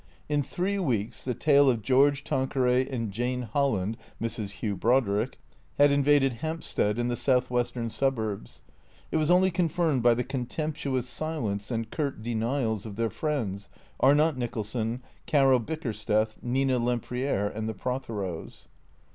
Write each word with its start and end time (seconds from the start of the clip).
In 0.27 0.41
three 0.41 0.79
weeks 0.79 1.23
the 1.23 1.35
tale 1.35 1.69
of 1.69 1.83
George 1.83 2.23
Tanqueray 2.23 2.89
and 2.89 3.11
Jane 3.11 3.43
Holland 3.43 3.97
(Mrs. 4.19 4.53
Hugh 4.53 4.75
Brodrick) 4.75 5.37
had 5.77 5.91
invaded 5.91 6.33
Hampstead 6.41 6.97
and 6.97 7.11
the 7.11 7.15
Southwestern 7.15 7.87
suburbs. 7.91 8.63
It 9.11 9.17
was 9.17 9.29
only 9.29 9.51
confirmed 9.51 10.01
by 10.01 10.15
the 10.15 10.23
contemptuous 10.23 11.07
silence 11.07 11.69
and 11.69 11.91
curt 11.91 12.23
denials 12.23 12.87
of 12.87 12.95
their 12.95 13.11
friends, 13.11 13.69
Arnott 13.99 14.37
Nicholson, 14.39 15.03
Caro 15.27 15.59
Bickersteth, 15.59 16.39
Nina 16.41 16.79
Lem 16.79 16.99
priere 17.01 17.55
and 17.55 17.69
the 17.69 17.75
Protheros. 17.75 18.69